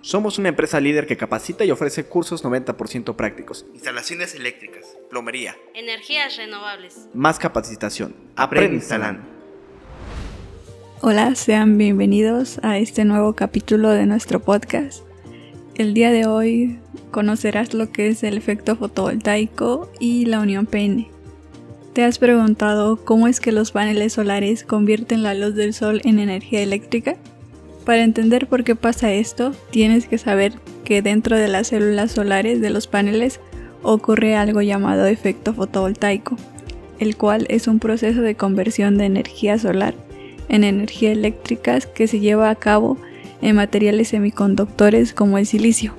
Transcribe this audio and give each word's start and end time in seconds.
Somos 0.00 0.38
una 0.38 0.50
empresa 0.50 0.80
líder 0.80 1.06
que 1.06 1.16
capacita 1.16 1.64
y 1.64 1.72
ofrece 1.72 2.04
cursos 2.04 2.44
90% 2.44 3.16
prácticos. 3.16 3.66
Instalaciones 3.74 4.34
eléctricas, 4.34 4.96
Plomería. 5.10 5.56
Energías 5.74 6.36
renovables. 6.36 7.08
Más 7.14 7.38
capacitación. 7.38 8.14
Aprende 8.36 8.76
instalando. 8.76 9.22
Hola, 11.00 11.34
sean 11.34 11.78
bienvenidos 11.78 12.60
a 12.62 12.78
este 12.78 13.04
nuevo 13.04 13.34
capítulo 13.34 13.90
de 13.90 14.06
nuestro 14.06 14.40
podcast. 14.40 15.02
El 15.74 15.94
día 15.94 16.12
de 16.12 16.26
hoy 16.26 16.78
conocerás 17.10 17.74
lo 17.74 17.90
que 17.90 18.08
es 18.08 18.22
el 18.22 18.36
efecto 18.36 18.76
fotovoltaico 18.76 19.90
y 19.98 20.26
la 20.26 20.38
unión 20.38 20.66
PN. 20.66 21.08
¿Te 21.92 22.04
has 22.04 22.18
preguntado 22.20 23.04
cómo 23.04 23.26
es 23.26 23.40
que 23.40 23.50
los 23.50 23.72
paneles 23.72 24.12
solares 24.12 24.62
convierten 24.62 25.24
la 25.24 25.34
luz 25.34 25.56
del 25.56 25.74
sol 25.74 26.00
en 26.04 26.20
energía 26.20 26.62
eléctrica? 26.62 27.16
Para 27.88 28.04
entender 28.04 28.48
por 28.48 28.64
qué 28.64 28.76
pasa 28.76 29.14
esto, 29.14 29.52
tienes 29.70 30.06
que 30.08 30.18
saber 30.18 30.52
que 30.84 31.00
dentro 31.00 31.38
de 31.38 31.48
las 31.48 31.68
células 31.68 32.12
solares 32.12 32.60
de 32.60 32.68
los 32.68 32.86
paneles 32.86 33.40
ocurre 33.82 34.36
algo 34.36 34.60
llamado 34.60 35.06
efecto 35.06 35.54
fotovoltaico, 35.54 36.36
el 36.98 37.16
cual 37.16 37.46
es 37.48 37.66
un 37.66 37.78
proceso 37.78 38.20
de 38.20 38.34
conversión 38.34 38.98
de 38.98 39.06
energía 39.06 39.58
solar 39.58 39.94
en 40.50 40.64
energía 40.64 41.12
eléctrica 41.12 41.80
que 41.80 42.08
se 42.08 42.20
lleva 42.20 42.50
a 42.50 42.56
cabo 42.56 42.98
en 43.40 43.56
materiales 43.56 44.08
semiconductores 44.08 45.14
como 45.14 45.38
el 45.38 45.46
silicio. 45.46 45.94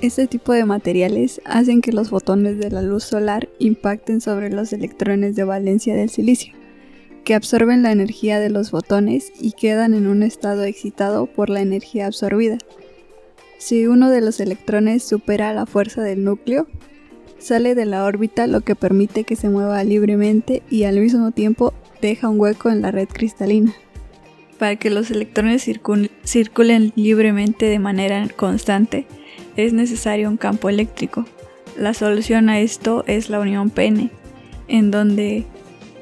Este 0.00 0.26
tipo 0.26 0.54
de 0.54 0.64
materiales 0.64 1.42
hacen 1.44 1.82
que 1.82 1.92
los 1.92 2.08
fotones 2.08 2.58
de 2.58 2.70
la 2.70 2.80
luz 2.80 3.04
solar 3.04 3.50
impacten 3.58 4.22
sobre 4.22 4.48
los 4.48 4.72
electrones 4.72 5.36
de 5.36 5.44
valencia 5.44 5.94
del 5.94 6.08
silicio 6.08 6.57
que 7.24 7.34
absorben 7.34 7.82
la 7.82 7.92
energía 7.92 8.40
de 8.40 8.50
los 8.50 8.70
fotones 8.70 9.32
y 9.40 9.52
quedan 9.52 9.94
en 9.94 10.06
un 10.06 10.22
estado 10.22 10.64
excitado 10.64 11.26
por 11.26 11.50
la 11.50 11.60
energía 11.60 12.06
absorbida. 12.06 12.58
Si 13.58 13.86
uno 13.86 14.10
de 14.10 14.20
los 14.20 14.40
electrones 14.40 15.02
supera 15.02 15.52
la 15.52 15.66
fuerza 15.66 16.02
del 16.02 16.24
núcleo, 16.24 16.66
sale 17.38 17.74
de 17.74 17.86
la 17.86 18.04
órbita 18.04 18.46
lo 18.46 18.60
que 18.60 18.76
permite 18.76 19.24
que 19.24 19.36
se 19.36 19.48
mueva 19.48 19.82
libremente 19.84 20.62
y 20.70 20.84
al 20.84 21.00
mismo 21.00 21.32
tiempo 21.32 21.74
deja 22.00 22.28
un 22.28 22.40
hueco 22.40 22.70
en 22.70 22.82
la 22.82 22.90
red 22.90 23.08
cristalina. 23.08 23.74
Para 24.58 24.76
que 24.76 24.90
los 24.90 25.10
electrones 25.10 25.68
circulen 26.24 26.92
libremente 26.96 27.66
de 27.66 27.78
manera 27.78 28.26
constante, 28.36 29.06
es 29.56 29.72
necesario 29.72 30.28
un 30.28 30.36
campo 30.36 30.68
eléctrico. 30.68 31.26
La 31.76 31.94
solución 31.94 32.48
a 32.48 32.58
esto 32.60 33.04
es 33.06 33.30
la 33.30 33.38
unión 33.38 33.70
PN, 33.70 34.10
en 34.66 34.90
donde 34.90 35.46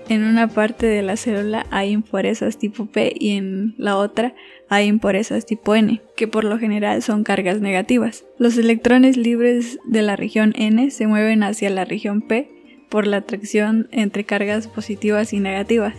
en 0.08 0.24
una 0.24 0.48
parte 0.48 0.86
de 0.86 1.02
la 1.02 1.16
célula 1.16 1.66
hay 1.70 1.90
impurezas 1.90 2.58
tipo 2.58 2.86
P 2.86 3.12
y 3.18 3.36
en 3.36 3.74
la 3.78 3.96
otra 3.96 4.34
hay 4.68 4.86
impurezas 4.86 5.46
tipo 5.46 5.74
N, 5.74 6.00
que 6.16 6.28
por 6.28 6.44
lo 6.44 6.58
general 6.58 7.02
son 7.02 7.24
cargas 7.24 7.60
negativas. 7.60 8.24
Los 8.38 8.56
electrones 8.58 9.16
libres 9.16 9.78
de 9.84 10.02
la 10.02 10.16
región 10.16 10.52
N 10.56 10.90
se 10.90 11.06
mueven 11.06 11.42
hacia 11.42 11.70
la 11.70 11.84
región 11.84 12.22
P 12.22 12.50
por 12.88 13.06
la 13.06 13.18
atracción 13.18 13.88
entre 13.90 14.24
cargas 14.24 14.68
positivas 14.68 15.32
y 15.32 15.40
negativas. 15.40 15.94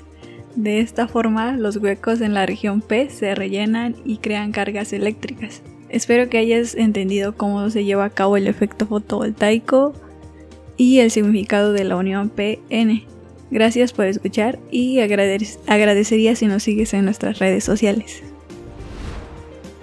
De 0.56 0.80
esta 0.80 1.08
forma, 1.08 1.56
los 1.56 1.78
huecos 1.78 2.22
en 2.22 2.34
la 2.34 2.46
región 2.46 2.82
P 2.82 3.10
se 3.10 3.36
rellenan 3.36 3.96
y 4.06 4.18
crean 4.18 4.52
cargas 4.52 4.92
eléctricas. 4.92 5.62
Espero 5.90 6.30
que 6.30 6.38
hayas 6.38 6.76
entendido 6.76 7.36
cómo 7.36 7.70
se 7.70 7.86
lleva 7.86 8.06
a 8.06 8.10
cabo 8.10 8.38
el 8.38 8.48
efecto 8.48 8.88
fotovoltaico 8.88 9.94
y 10.76 11.00
el 11.00 11.12
significado 11.12 11.74
de 11.74 11.84
la 11.84 11.96
unión 11.96 12.30
P-N. 12.30 13.06
Gracias 13.50 13.94
por 13.94 14.06
escuchar 14.06 14.60
y 14.72 15.00
agradecería 15.00 16.36
si 16.36 16.48
nos 16.48 16.64
sigues 16.64 16.94
en 16.94 17.06
nuestras 17.06 17.40
redes 17.40 17.64
sociales. 17.64 18.22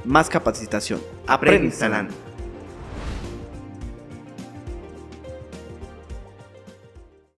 Más 0.05 0.29
capacitación. 0.29 1.01
Aprende 1.27 1.67
instalando. 1.67 2.13